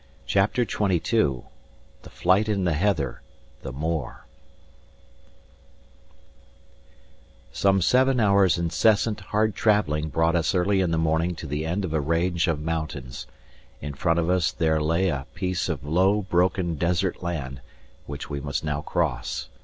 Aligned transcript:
CHAPTER 0.25 0.63
XXII 0.63 1.41
THE 2.01 2.09
FLIGHT 2.09 2.49
IN 2.49 2.63
THE 2.63 2.73
HEATHER: 2.73 3.21
THE 3.61 3.71
MOOR 3.71 4.25
Some 7.51 7.83
seven 7.83 8.19
hours' 8.19 8.57
incessant, 8.57 9.19
hard 9.19 9.53
travelling 9.53 10.09
brought 10.09 10.35
us 10.35 10.55
early 10.55 10.81
in 10.81 10.89
the 10.89 10.97
morning 10.97 11.35
to 11.35 11.45
the 11.45 11.67
end 11.67 11.85
of 11.85 11.93
a 11.93 12.01
range 12.01 12.47
of 12.47 12.59
mountains. 12.59 13.27
In 13.79 13.93
front 13.93 14.17
of 14.17 14.27
us 14.27 14.51
there 14.51 14.81
lay 14.81 15.09
a 15.09 15.27
piece 15.35 15.69
of 15.69 15.83
low, 15.85 16.23
broken, 16.23 16.77
desert 16.77 17.21
land, 17.21 17.61
which 18.07 18.27
we 18.27 18.39
must 18.39 18.63
now 18.63 18.81
cross. 18.81 19.49